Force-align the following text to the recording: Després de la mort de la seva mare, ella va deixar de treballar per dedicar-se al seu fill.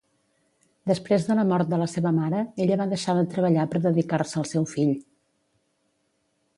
Després 0.91 1.27
de 1.27 1.35
la 1.39 1.43
mort 1.49 1.69
de 1.73 1.79
la 1.83 1.89
seva 1.91 2.13
mare, 2.21 2.41
ella 2.65 2.79
va 2.83 2.89
deixar 2.95 3.17
de 3.19 3.29
treballar 3.35 3.69
per 3.75 3.83
dedicar-se 3.87 4.41
al 4.43 4.51
seu 4.55 4.69
fill. 4.77 4.99